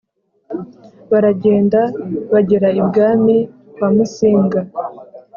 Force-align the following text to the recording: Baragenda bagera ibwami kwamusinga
Baragenda 1.11 1.81
bagera 2.31 2.67
ibwami 2.79 3.35
kwamusinga 3.73 4.59